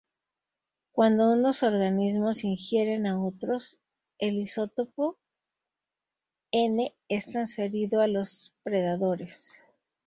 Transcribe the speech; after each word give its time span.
Cuando 0.93 1.31
unos 1.31 1.61
organismos 1.61 2.43
ingieren 2.43 3.05
a 3.05 3.23
otros, 3.23 3.77
el 4.17 4.33
isótopo 4.39 5.19
N 6.51 6.95
es 7.07 7.27
transferido 7.27 8.01
a 8.01 8.07
los 8.07 8.51
predadores. 8.63 9.63